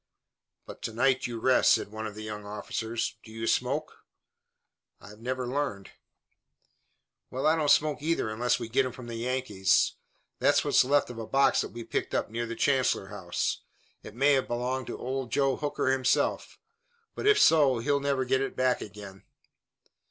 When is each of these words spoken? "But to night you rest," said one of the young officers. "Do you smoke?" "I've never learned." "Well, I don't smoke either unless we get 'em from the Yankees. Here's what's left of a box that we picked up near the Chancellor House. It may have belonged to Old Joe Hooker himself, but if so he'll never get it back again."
"But 0.65 0.81
to 0.81 0.93
night 0.93 1.27
you 1.27 1.39
rest," 1.39 1.73
said 1.73 1.91
one 1.91 2.07
of 2.07 2.15
the 2.15 2.23
young 2.23 2.43
officers. 2.43 3.17
"Do 3.21 3.31
you 3.31 3.45
smoke?" 3.45 4.03
"I've 4.99 5.19
never 5.19 5.45
learned." 5.45 5.91
"Well, 7.29 7.45
I 7.45 7.55
don't 7.55 7.69
smoke 7.69 8.01
either 8.01 8.27
unless 8.27 8.57
we 8.57 8.67
get 8.67 8.83
'em 8.83 8.93
from 8.93 9.05
the 9.05 9.13
Yankees. 9.17 9.93
Here's 10.39 10.65
what's 10.65 10.83
left 10.83 11.11
of 11.11 11.19
a 11.19 11.27
box 11.27 11.61
that 11.61 11.69
we 11.69 11.83
picked 11.83 12.15
up 12.15 12.31
near 12.31 12.47
the 12.47 12.55
Chancellor 12.55 13.09
House. 13.09 13.61
It 14.01 14.15
may 14.15 14.33
have 14.33 14.47
belonged 14.47 14.87
to 14.87 14.97
Old 14.97 15.31
Joe 15.31 15.57
Hooker 15.57 15.91
himself, 15.91 16.57
but 17.13 17.27
if 17.27 17.39
so 17.39 17.77
he'll 17.77 17.99
never 17.99 18.25
get 18.25 18.41
it 18.41 18.55
back 18.55 18.81
again." 18.81 19.23